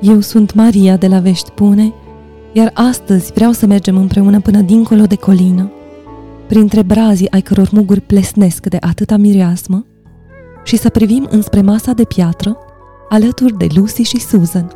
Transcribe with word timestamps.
Eu 0.00 0.20
sunt 0.20 0.54
Maria 0.54 0.96
de 0.96 1.06
la 1.06 1.18
Vești 1.18 1.50
Pune, 1.50 1.92
iar 2.52 2.70
astăzi 2.74 3.32
vreau 3.32 3.52
să 3.52 3.66
mergem 3.66 3.96
împreună 3.96 4.40
până 4.40 4.60
dincolo 4.60 5.04
de 5.04 5.14
colină, 5.16 5.70
printre 6.46 6.82
brazii 6.82 7.30
ai 7.30 7.40
căror 7.40 7.68
muguri 7.72 8.00
plesnesc 8.00 8.66
de 8.66 8.76
atâta 8.80 9.16
mireasmă, 9.16 9.84
și 10.64 10.76
să 10.76 10.88
privim 10.88 11.28
înspre 11.30 11.60
masa 11.60 11.92
de 11.92 12.04
piatră, 12.04 12.56
alături 13.08 13.56
de 13.56 13.66
Lucy 13.74 14.02
și 14.02 14.20
Susan, 14.20 14.70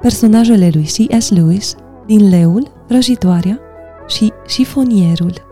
personajele 0.00 0.70
lui 0.72 0.82
C.S. 0.82 1.30
Lewis 1.30 1.74
din 2.06 2.28
Leul, 2.28 2.84
Vrăjitoarea 2.88 3.60
și 4.06 4.32
Șifonierul. 4.46 5.49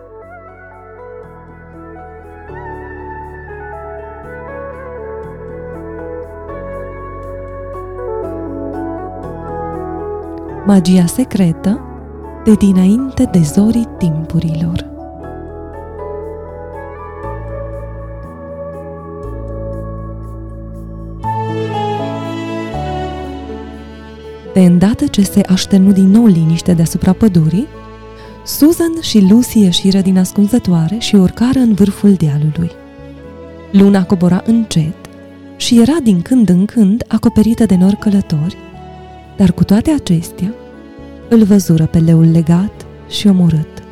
Magia 10.68 11.06
secretă 11.06 11.80
de 12.44 12.54
dinainte 12.54 13.28
de 13.32 13.40
zorii 13.42 13.88
timpurilor. 13.98 14.86
De 24.54 24.60
îndată 24.60 25.06
ce 25.06 25.22
se 25.22 25.40
așternu 25.48 25.92
din 25.92 26.10
nou 26.10 26.26
liniște 26.26 26.72
deasupra 26.72 27.12
pădurii, 27.12 27.66
Susan 28.44 29.00
și 29.00 29.26
Lucy 29.30 29.60
ieșiră 29.60 30.00
din 30.00 30.18
ascunzătoare 30.18 30.96
și 30.98 31.14
urcară 31.14 31.58
în 31.58 31.74
vârful 31.74 32.12
dealului. 32.12 32.70
Luna 33.72 34.04
cobora 34.04 34.42
încet 34.46 34.96
și 35.56 35.80
era 35.80 35.96
din 36.02 36.22
când 36.22 36.48
în 36.48 36.64
când 36.64 37.04
acoperită 37.06 37.66
de 37.66 37.76
nori 37.76 37.98
călători, 37.98 38.56
dar 39.38 39.52
cu 39.52 39.64
toate 39.64 39.90
acestea, 39.90 40.54
îl 41.28 41.42
văzură 41.44 41.86
pe 41.86 41.98
leul 41.98 42.30
legat 42.30 42.86
și 43.08 43.26
omorât. 43.26 43.82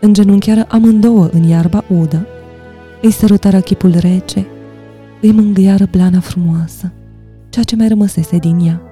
Îngenunchiară 0.00 0.64
amândouă 0.68 1.28
în 1.32 1.42
iarba 1.42 1.84
udă, 1.88 2.26
îi 3.02 3.10
sărutară 3.10 3.60
chipul 3.60 3.94
rece, 3.98 4.46
îi 5.20 5.32
mângâiară 5.32 5.86
blana 5.90 6.20
frumoasă, 6.20 6.92
ceea 7.48 7.64
ce 7.64 7.76
mai 7.76 7.88
rămăsese 7.88 8.36
din 8.36 8.58
ea 8.66 8.82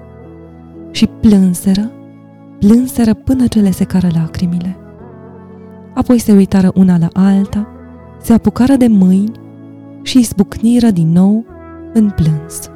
și 0.91 1.07
plânseră, 1.07 1.91
plânseră 2.59 3.13
până 3.13 3.47
ce 3.47 3.59
le 3.59 3.71
secară 3.71 4.07
lacrimile. 4.13 4.77
Apoi 5.93 6.19
se 6.19 6.31
uitară 6.31 6.71
una 6.75 6.97
la 6.97 7.07
alta, 7.13 7.67
se 8.21 8.33
apucară 8.33 8.75
de 8.75 8.87
mâini 8.87 9.31
și 10.01 10.19
izbucniră 10.19 10.89
din 10.89 11.11
nou 11.11 11.45
în 11.93 12.09
plâns. 12.09 12.69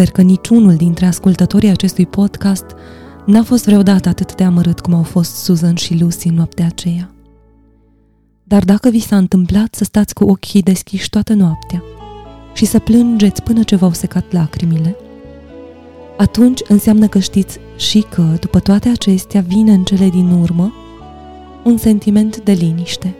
Sper 0.00 0.12
că 0.12 0.22
niciunul 0.22 0.74
dintre 0.74 1.06
ascultătorii 1.06 1.70
acestui 1.70 2.06
podcast 2.06 2.64
n-a 3.26 3.42
fost 3.42 3.64
vreodată 3.64 4.08
atât 4.08 4.34
de 4.34 4.44
amărât 4.44 4.80
cum 4.80 4.94
au 4.94 5.02
fost 5.02 5.34
Susan 5.34 5.74
și 5.74 5.98
Lucy 6.00 6.28
în 6.28 6.34
noaptea 6.34 6.66
aceea. 6.66 7.10
Dar 8.44 8.64
dacă 8.64 8.88
vi 8.88 8.98
s-a 8.98 9.16
întâmplat 9.16 9.74
să 9.74 9.84
stați 9.84 10.14
cu 10.14 10.24
ochii 10.24 10.62
deschiși 10.62 11.10
toată 11.10 11.34
noaptea 11.34 11.82
și 12.54 12.64
să 12.64 12.78
plângeți 12.78 13.42
până 13.42 13.62
ce 13.62 13.76
v-au 13.76 13.92
secat 13.92 14.32
lacrimile, 14.32 14.96
atunci 16.16 16.60
înseamnă 16.68 17.06
că 17.06 17.18
știți 17.18 17.58
și 17.76 18.04
că, 18.10 18.22
după 18.40 18.60
toate 18.60 18.88
acestea, 18.88 19.40
vine 19.40 19.72
în 19.72 19.84
cele 19.84 20.08
din 20.08 20.30
urmă 20.30 20.72
un 21.64 21.76
sentiment 21.76 22.40
de 22.40 22.52
liniște. 22.52 23.14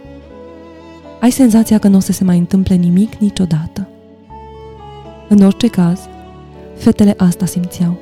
Ai 1.20 1.30
senzația 1.30 1.78
că 1.78 1.88
nu 1.88 1.96
o 1.96 2.00
să 2.00 2.12
se 2.12 2.24
mai 2.24 2.38
întâmple 2.38 2.74
nimic 2.74 3.14
niciodată. 3.14 3.88
În 5.28 5.42
orice 5.42 5.66
caz, 5.66 6.00
fetele 6.80 7.14
asta 7.16 7.46
simțeau. 7.46 7.98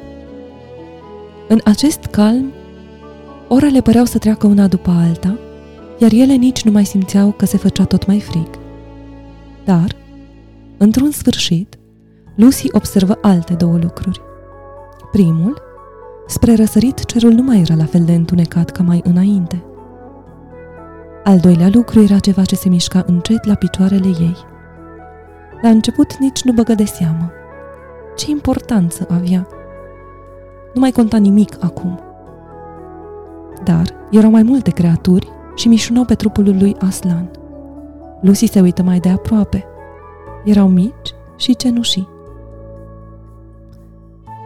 În 1.48 1.60
acest 1.64 2.04
calm, 2.04 2.52
orele 3.48 3.80
păreau 3.80 4.04
să 4.04 4.18
treacă 4.18 4.46
una 4.46 4.66
după 4.66 4.90
alta, 4.90 5.38
iar 5.98 6.12
ele 6.12 6.34
nici 6.34 6.64
nu 6.64 6.70
mai 6.70 6.84
simțeau 6.84 7.30
că 7.30 7.46
se 7.46 7.56
făcea 7.56 7.84
tot 7.84 8.06
mai 8.06 8.20
frig. 8.20 8.48
Dar, 9.64 9.96
într-un 10.76 11.10
sfârșit, 11.10 11.78
Lucy 12.34 12.68
observă 12.72 13.18
alte 13.22 13.54
două 13.54 13.78
lucruri. 13.82 14.20
Primul, 15.12 15.62
spre 16.26 16.54
răsărit 16.54 17.04
cerul 17.04 17.32
nu 17.32 17.42
mai 17.42 17.60
era 17.60 17.74
la 17.74 17.84
fel 17.84 18.04
de 18.04 18.12
întunecat 18.12 18.70
ca 18.70 18.82
mai 18.82 19.00
înainte. 19.04 19.62
Al 21.24 21.38
doilea 21.38 21.68
lucru 21.72 22.02
era 22.02 22.18
ceva 22.18 22.44
ce 22.44 22.54
se 22.54 22.68
mișca 22.68 23.04
încet 23.06 23.44
la 23.44 23.54
picioarele 23.54 24.08
ei. 24.08 24.36
La 25.62 25.68
început 25.68 26.16
nici 26.16 26.42
nu 26.42 26.52
băgă 26.52 26.74
de 26.74 26.84
seamă. 26.84 27.32
Ce 28.18 28.30
importanță 28.30 29.06
avea! 29.10 29.46
Nu 30.74 30.80
mai 30.80 30.90
conta 30.90 31.16
nimic 31.16 31.64
acum. 31.64 32.00
Dar 33.64 33.94
erau 34.10 34.30
mai 34.30 34.42
multe 34.42 34.70
creaturi 34.70 35.28
și 35.54 35.68
mișunau 35.68 36.04
pe 36.04 36.14
trupul 36.14 36.56
lui 36.58 36.76
Aslan. 36.78 37.30
Lucy 38.20 38.46
se 38.46 38.60
uită 38.60 38.82
mai 38.82 38.98
de 38.98 39.08
aproape. 39.08 39.64
Erau 40.44 40.68
mici 40.68 41.14
și 41.36 41.56
cenușii. 41.56 42.08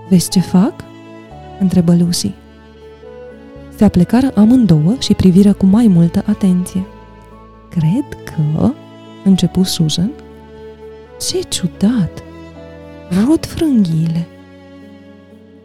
Vezi 0.09 0.31
ce 0.31 0.41
fac?" 0.41 0.75
întrebă 1.61 1.95
Lucy. 1.95 2.35
Se 3.77 3.85
aplecară 3.85 4.31
amândouă 4.35 4.95
și 4.99 5.15
priviră 5.15 5.53
cu 5.53 5.67
mai 5.67 5.87
multă 5.87 6.23
atenție. 6.27 6.87
Cred 7.71 8.25
că, 8.25 8.71
începu 9.25 9.63
Susan, 9.63 10.11
ce 11.21 11.41
ciudat! 11.49 12.32
Rod 13.21 13.47
frânghiile. 13.47 14.27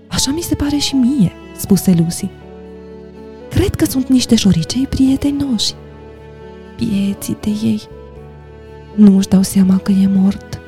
Așa 0.08 0.32
mi 0.32 0.42
se 0.42 0.56
pare 0.56 0.78
și 0.78 0.96
mie, 0.96 1.32
spuse 1.58 1.94
Lucy. 1.98 2.30
Cred 3.50 3.76
că 3.76 3.86
sunt 3.86 4.08
niște 4.08 4.36
șoricei 4.36 4.88
prietenoși. 4.88 5.74
Pieții 6.76 7.38
de 7.42 7.50
ei. 7.50 7.82
Nu 8.96 9.18
își 9.18 9.28
dau 9.28 9.42
seama 9.42 9.78
că 9.78 9.92
e 9.92 10.08
mort. 10.08 10.60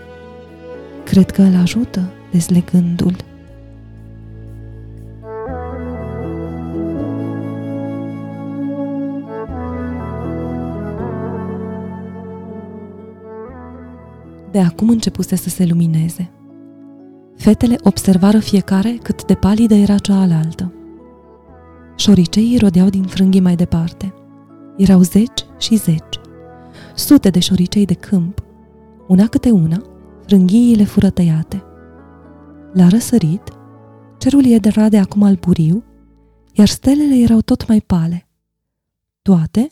Cred 1.04 1.32
că 1.32 1.42
îl 1.42 1.56
ajută 1.56 2.14
dezlegându-l. 2.32 3.16
De 14.52 14.60
acum 14.60 14.90
începuse 14.90 15.36
să 15.36 15.50
se 15.50 15.66
lumineze. 15.66 16.30
Fetele 17.40 17.76
observară 17.84 18.40
fiecare 18.40 19.00
cât 19.02 19.26
de 19.26 19.36
palidă 19.36 19.74
era 19.74 19.98
cealaltă. 19.98 20.74
Șoriceii 21.96 22.58
rodeau 22.58 22.90
din 22.90 23.04
frânghii 23.04 23.40
mai 23.40 23.56
departe. 23.56 24.14
Erau 24.78 25.02
zeci 25.02 25.46
și 25.58 25.76
zeci. 25.76 26.20
Sute 26.96 27.30
de 27.30 27.40
șoricei 27.40 27.86
de 27.86 27.94
câmp. 27.94 28.44
Una 29.08 29.28
câte 29.28 29.52
una, 29.52 29.82
frânghiile 30.26 30.84
fură 30.84 31.10
tăiate. 31.10 31.64
La 32.74 32.88
răsărit, 32.88 33.44
cerul 34.18 34.46
era 34.46 34.90
de 34.90 34.98
acum 34.98 35.24
alburiu, 35.24 35.84
iar 36.54 36.68
stelele 36.68 37.16
erau 37.16 37.42
tot 37.42 37.68
mai 37.68 37.82
pale. 37.82 38.28
Toate, 39.22 39.68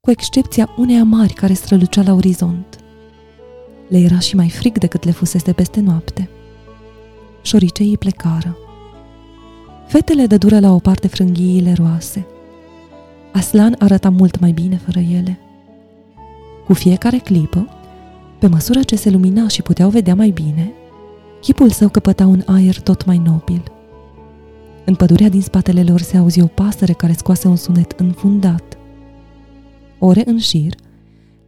cu 0.00 0.10
excepția 0.10 0.74
uneia 0.76 1.04
mari 1.04 1.32
care 1.32 1.52
strălucea 1.52 2.02
la 2.02 2.12
orizont. 2.12 2.78
Le 3.88 3.98
era 3.98 4.18
și 4.18 4.36
mai 4.36 4.50
frig 4.50 4.78
decât 4.78 5.04
le 5.04 5.10
fusese 5.10 5.52
peste 5.52 5.80
noapte. 5.80 6.28
Șoriceii 7.44 7.98
plecară. 7.98 8.56
Fetele 9.86 10.26
de 10.26 10.36
dură 10.36 10.60
la 10.60 10.72
o 10.72 10.78
parte 10.78 11.08
frânghiile 11.08 11.72
roase. 11.72 12.26
Aslan 13.32 13.76
arăta 13.78 14.10
mult 14.10 14.40
mai 14.40 14.50
bine 14.50 14.76
fără 14.76 14.98
ele. 14.98 15.38
Cu 16.66 16.72
fiecare 16.74 17.18
clipă, 17.18 17.68
pe 18.38 18.46
măsură 18.46 18.82
ce 18.82 18.96
se 18.96 19.10
lumina 19.10 19.48
și 19.48 19.62
puteau 19.62 19.90
vedea 19.90 20.14
mai 20.14 20.30
bine, 20.30 20.72
chipul 21.40 21.70
său 21.70 21.88
căpăta 21.88 22.26
un 22.26 22.42
aer 22.46 22.80
tot 22.80 23.04
mai 23.04 23.18
nobil. 23.18 23.62
În 24.84 24.94
pădurea 24.94 25.28
din 25.28 25.42
spatele 25.42 25.82
lor 25.82 26.00
se 26.00 26.16
auzi 26.16 26.40
o 26.40 26.46
pasăre 26.46 26.92
care 26.92 27.12
scoase 27.12 27.48
un 27.48 27.56
sunet 27.56 27.92
înfundat. 27.96 28.78
Ore 29.98 30.22
în 30.26 30.38
șir, 30.38 30.74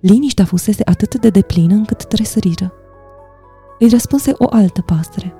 liniștea 0.00 0.44
fusese 0.44 0.82
atât 0.84 1.20
de 1.20 1.30
deplină 1.30 1.74
încât 1.74 2.04
tresăriră. 2.04 2.72
Îi 3.78 3.88
răspunse 3.88 4.32
o 4.38 4.46
altă 4.50 4.80
pasăre. 4.80 5.34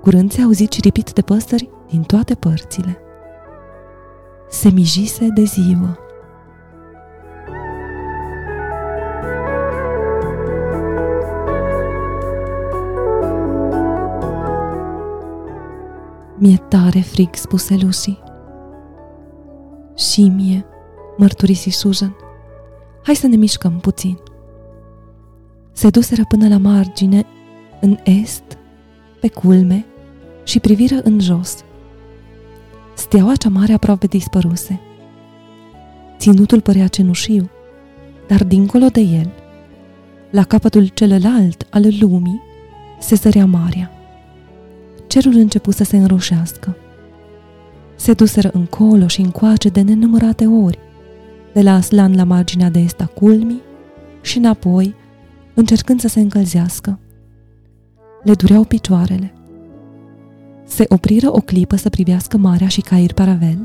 Curând 0.00 0.32
se 0.32 0.42
auzi 0.42 0.68
ciripit 0.68 1.12
de 1.12 1.22
păsări 1.22 1.70
din 1.88 2.02
toate 2.02 2.34
părțile. 2.34 2.98
Se 4.48 4.70
mijise 4.70 5.28
de 5.34 5.42
ziua. 5.42 5.98
Mi-e 16.38 16.56
tare 16.56 17.00
frig, 17.00 17.34
spuse 17.34 17.76
Lucy. 17.82 18.18
Și 19.96 20.28
mie, 20.28 20.66
mărturisi 21.16 21.70
Susan. 21.70 22.16
Hai 23.02 23.14
să 23.14 23.26
ne 23.26 23.36
mișcăm 23.36 23.78
puțin. 23.78 24.18
Se 25.72 25.90
duseră 25.90 26.22
până 26.28 26.48
la 26.48 26.58
margine, 26.58 27.26
în 27.80 27.96
est, 28.04 28.58
pe 29.20 29.28
culme, 29.28 29.86
și 30.44 30.60
priviră 30.60 31.00
în 31.02 31.20
jos. 31.20 31.64
Steaua 32.94 33.36
cea 33.36 33.48
mare 33.48 33.72
aproape 33.72 34.06
dispăruse. 34.06 34.80
Ținutul 36.18 36.60
părea 36.60 36.86
cenușiu, 36.86 37.50
dar 38.28 38.44
dincolo 38.44 38.86
de 38.86 39.00
el, 39.00 39.30
la 40.30 40.42
capătul 40.42 40.86
celălalt 40.86 41.66
al 41.70 41.86
lumii, 42.00 42.42
se 43.00 43.16
sărea 43.16 43.46
marea. 43.46 43.90
Cerul 45.06 45.34
început 45.34 45.74
să 45.74 45.84
se 45.84 45.96
înroșească. 45.96 46.76
Se 47.94 48.12
duseră 48.12 48.50
încolo 48.52 49.06
și 49.06 49.20
încoace 49.20 49.68
de 49.68 49.80
nenumărate 49.80 50.46
ori, 50.46 50.78
de 51.52 51.62
la 51.62 51.74
Aslan 51.74 52.14
la 52.14 52.24
marginea 52.24 52.70
de 52.70 52.78
est 52.78 53.00
a 53.00 53.06
culmii 53.06 53.60
și 54.20 54.38
înapoi, 54.38 54.94
încercând 55.54 56.00
să 56.00 56.08
se 56.08 56.20
încălzească. 56.20 56.98
Le 58.22 58.34
dureau 58.34 58.64
picioarele. 58.64 59.34
Se 60.70 60.84
opriră 60.88 61.34
o 61.36 61.40
clipă 61.40 61.76
să 61.76 61.88
privească 61.88 62.36
marea 62.36 62.68
și 62.68 62.80
Cair 62.80 63.12
Paravel, 63.12 63.64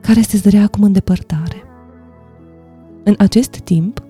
care 0.00 0.20
se 0.20 0.36
zărea 0.36 0.62
acum 0.62 0.82
în 0.82 0.92
depărtare. 0.92 1.62
În 3.04 3.14
acest 3.18 3.56
timp, 3.56 4.02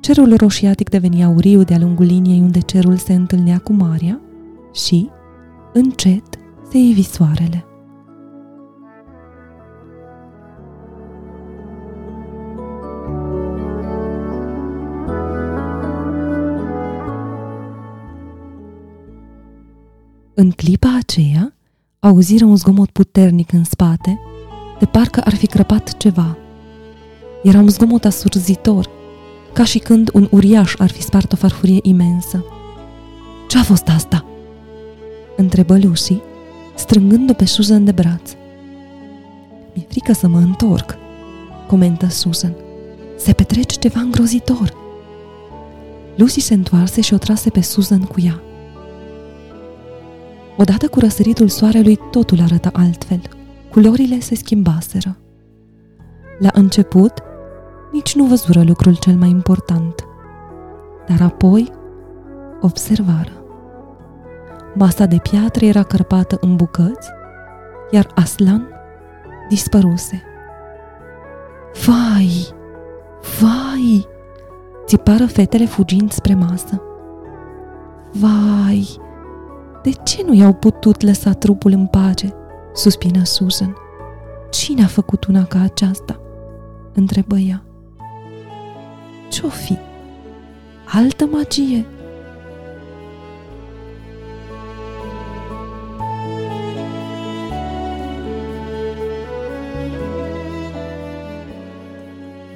cerul 0.00 0.36
roșiatic 0.36 0.88
devenia 0.88 1.26
auriu 1.26 1.62
de-a 1.62 1.78
lungul 1.78 2.04
liniei 2.04 2.40
unde 2.40 2.60
cerul 2.60 2.96
se 2.96 3.12
întâlnea 3.12 3.58
cu 3.58 3.72
marea 3.72 4.20
și, 4.72 5.10
încet, 5.72 6.24
se 6.70 6.78
ivi 6.78 7.02
soarele. 7.02 7.64
În 20.36 20.50
clipa 20.50 20.96
aceea, 20.98 21.54
auziră 22.00 22.44
un 22.44 22.56
zgomot 22.56 22.90
puternic 22.90 23.52
în 23.52 23.64
spate, 23.64 24.20
de 24.78 24.84
parcă 24.84 25.20
ar 25.24 25.34
fi 25.34 25.46
crăpat 25.46 25.96
ceva. 25.96 26.36
Era 27.42 27.58
un 27.58 27.68
zgomot 27.68 28.04
asurzitor, 28.04 28.90
ca 29.52 29.64
și 29.64 29.78
când 29.78 30.10
un 30.12 30.28
uriaș 30.30 30.74
ar 30.78 30.90
fi 30.90 31.02
spart 31.02 31.32
o 31.32 31.36
farfurie 31.36 31.78
imensă. 31.82 32.44
Ce 33.48 33.58
a 33.58 33.62
fost 33.62 33.88
asta?" 33.88 34.24
întrebă 35.36 35.78
Lucy, 35.78 36.20
strângând-o 36.74 37.32
pe 37.32 37.44
Susan 37.44 37.84
de 37.84 37.92
braț. 37.92 38.30
Mi-e 39.74 39.86
frică 39.88 40.12
să 40.12 40.28
mă 40.28 40.38
întorc, 40.38 40.96
comentă 41.66 42.08
Susan. 42.08 42.54
Se 43.18 43.32
petrece 43.32 43.76
ceva 43.76 44.00
îngrozitor. 44.00 44.74
Lucy 46.16 46.40
se 46.40 46.54
întoarse 46.54 47.00
și 47.00 47.14
o 47.14 47.18
trase 47.18 47.50
pe 47.50 47.60
Susan 47.60 48.00
cu 48.00 48.20
ea. 48.20 48.43
Odată 50.56 50.88
cu 50.88 50.98
răsăritul 50.98 51.48
soarelui, 51.48 51.98
totul 52.10 52.40
arăta 52.40 52.70
altfel. 52.72 53.20
Culorile 53.70 54.20
se 54.20 54.34
schimbaseră. 54.34 55.16
La 56.38 56.50
început, 56.52 57.12
nici 57.92 58.14
nu 58.14 58.24
văzură 58.24 58.62
lucrul 58.62 58.96
cel 58.96 59.14
mai 59.14 59.28
important. 59.28 59.94
Dar 61.08 61.20
apoi, 61.20 61.72
observară. 62.60 63.44
Masa 64.74 65.06
de 65.06 65.16
piatră 65.22 65.64
era 65.64 65.82
cărpată 65.82 66.38
în 66.40 66.56
bucăți, 66.56 67.08
iar 67.90 68.10
Aslan 68.14 68.68
dispăruse. 69.48 70.22
Vai! 71.84 72.54
Vai! 73.40 74.06
Țipară 74.86 75.26
fetele 75.26 75.64
fugind 75.64 76.12
spre 76.12 76.34
masă. 76.34 76.82
Vai! 78.12 79.03
De 79.84 79.90
ce 79.90 80.22
nu 80.26 80.34
i-au 80.34 80.52
putut 80.52 81.02
lăsa 81.02 81.32
trupul 81.32 81.72
în 81.72 81.86
pace? 81.86 82.34
Suspină 82.74 83.24
Susan. 83.24 83.76
Cine 84.50 84.82
a 84.82 84.86
făcut 84.86 85.24
una 85.24 85.44
ca 85.44 85.60
aceasta? 85.60 86.20
Întrebă 86.94 87.36
ea. 87.38 87.64
Ce-o 89.30 89.48
fi? 89.48 89.78
Altă 90.84 91.24
magie? 91.24 91.84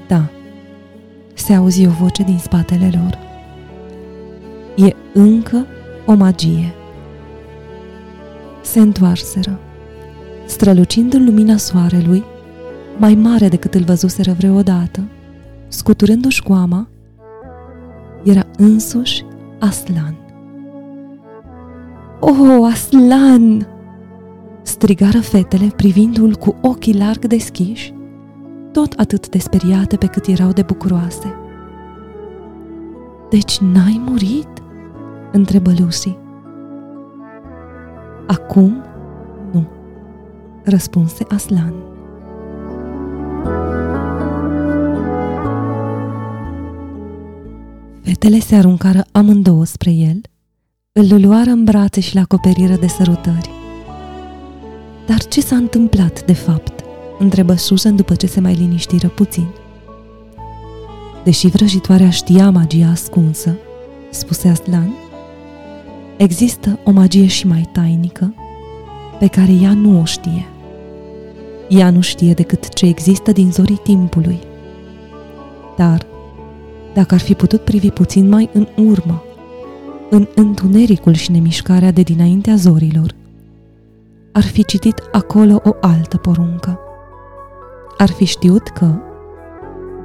Da, 0.06 0.30
se 1.34 1.54
auzi 1.54 1.86
o 1.86 1.90
voce 1.90 2.22
din 2.22 2.38
spatele 2.38 2.90
lor. 2.92 3.18
E 4.88 4.96
încă 5.12 5.66
o 6.06 6.14
magie 6.14 6.72
se 8.68 8.80
întoarseră, 8.80 9.58
strălucind 10.46 11.14
în 11.14 11.24
lumina 11.24 11.56
soarelui, 11.56 12.24
mai 12.98 13.14
mare 13.14 13.48
decât 13.48 13.74
îl 13.74 13.82
văzuseră 13.82 14.32
vreodată, 14.32 15.00
scuturându-și 15.68 16.42
goama, 16.42 16.88
era 18.24 18.46
însuși 18.56 19.24
Aslan. 19.58 20.16
O, 22.20 22.28
oh, 22.28 22.70
Aslan! 22.72 23.68
strigară 24.62 25.20
fetele 25.20 25.72
privindu-l 25.76 26.34
cu 26.34 26.56
ochii 26.60 26.98
larg 26.98 27.26
deschiși, 27.26 27.94
tot 28.72 28.92
atât 28.92 29.28
de 29.28 29.38
speriate 29.38 29.96
pe 29.96 30.06
cât 30.06 30.26
erau 30.26 30.50
de 30.50 30.62
bucuroase. 30.62 31.34
Deci 33.30 33.58
n-ai 33.58 34.02
murit? 34.06 34.48
întrebă 35.32 35.72
Lucy. 35.78 36.16
Acum 38.28 38.84
nu, 39.52 39.66
răspunse 40.64 41.24
Aslan. 41.28 41.74
Fetele 48.02 48.38
se 48.38 48.54
aruncară 48.54 49.04
amândouă 49.12 49.64
spre 49.64 49.90
el, 49.90 50.20
îl 50.92 51.20
luară 51.20 51.50
în 51.50 51.64
brațe 51.64 52.00
și 52.00 52.14
l 52.14 52.18
acoperiră 52.18 52.74
de 52.74 52.86
sărutări. 52.86 53.50
Dar 55.06 55.18
ce 55.18 55.40
s-a 55.40 55.56
întâmplat, 55.56 56.24
de 56.24 56.32
fapt? 56.32 56.84
întrebă 57.18 57.54
Susan 57.54 57.96
după 57.96 58.14
ce 58.14 58.26
se 58.26 58.40
mai 58.40 58.54
liniștiră 58.54 59.08
puțin. 59.08 59.46
Deși 61.24 61.48
vrăjitoarea 61.48 62.10
știa 62.10 62.50
magia 62.50 62.88
ascunsă, 62.88 63.56
spuse 64.10 64.48
Aslan, 64.48 65.07
Există 66.18 66.78
o 66.84 66.90
magie 66.90 67.26
și 67.26 67.46
mai 67.46 67.68
tainică 67.72 68.34
pe 69.18 69.26
care 69.26 69.52
ea 69.52 69.72
nu 69.72 70.00
o 70.00 70.04
știe. 70.04 70.46
Ea 71.68 71.90
nu 71.90 72.00
știe 72.00 72.32
decât 72.32 72.68
ce 72.68 72.86
există 72.86 73.32
din 73.32 73.52
zorii 73.52 73.80
timpului. 73.82 74.38
Dar, 75.76 76.06
dacă 76.94 77.14
ar 77.14 77.20
fi 77.20 77.34
putut 77.34 77.60
privi 77.60 77.90
puțin 77.90 78.28
mai 78.28 78.50
în 78.52 78.66
urmă, 78.76 79.22
în 80.10 80.28
întunericul 80.34 81.12
și 81.12 81.30
nemișcarea 81.30 81.90
de 81.90 82.02
dinaintea 82.02 82.54
zorilor, 82.56 83.14
ar 84.32 84.44
fi 84.44 84.64
citit 84.64 85.02
acolo 85.12 85.60
o 85.64 85.70
altă 85.80 86.16
poruncă. 86.16 86.78
Ar 87.98 88.10
fi 88.10 88.24
știut 88.24 88.68
că, 88.68 88.94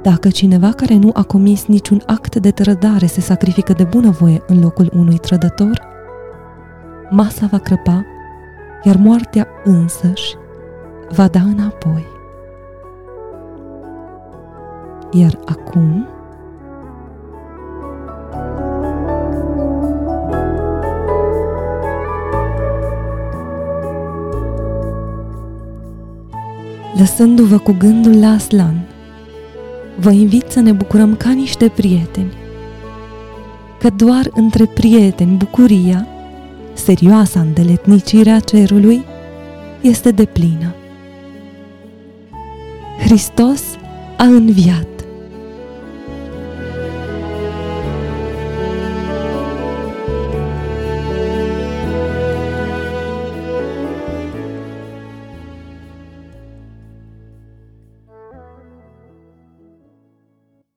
dacă 0.02 0.28
cineva 0.28 0.70
care 0.70 0.96
nu 0.96 1.10
a 1.12 1.22
comis 1.22 1.66
niciun 1.66 2.02
act 2.06 2.36
de 2.36 2.50
trădare 2.50 3.06
se 3.06 3.20
sacrifică 3.20 3.72
de 3.72 3.84
bunăvoie 3.84 4.42
în 4.46 4.60
locul 4.60 4.90
unui 4.96 5.18
trădător, 5.18 5.92
masa 7.10 7.46
va 7.50 7.58
crăpa, 7.58 8.04
iar 8.82 8.96
moartea 8.96 9.48
însăși 9.64 10.36
va 11.08 11.28
da 11.28 11.40
înapoi. 11.40 12.06
Iar 15.10 15.38
acum, 15.44 16.08
lăsându-vă 26.98 27.58
cu 27.58 27.74
gândul 27.78 28.20
la 28.20 28.28
Aslan, 28.28 28.88
vă 29.98 30.10
invit 30.10 30.44
să 30.48 30.60
ne 30.60 30.72
bucurăm 30.72 31.16
ca 31.16 31.30
niște 31.30 31.68
prieteni, 31.68 32.32
că 33.80 33.88
doar 33.90 34.30
între 34.34 34.64
prieteni 34.64 35.36
bucuria 35.36 36.08
serioasa 36.74 37.40
îndeletnicire 37.40 38.30
a 38.30 38.40
cerului 38.40 39.04
este 39.80 40.10
deplină. 40.10 40.74
Hristos 42.98 43.62
a 44.16 44.24
înviat. 44.24 44.93